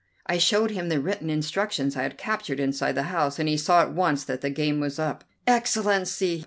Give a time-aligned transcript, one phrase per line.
[0.25, 3.83] I showed him the written instructions I had captured inside the house, and he saw
[3.83, 5.23] at once that the game was up.
[5.45, 6.39] "Excellency!"